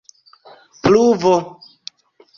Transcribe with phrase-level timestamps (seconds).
[0.81, 1.35] pluvo